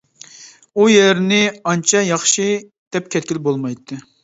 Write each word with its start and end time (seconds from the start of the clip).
ئۇيەرنى 0.83 1.37
ئانچە 1.71 2.03
ياخشى 2.09 2.47
دەپ 2.97 3.13
كەتكىلى 3.17 3.45
بولمايتتى. 3.51 4.03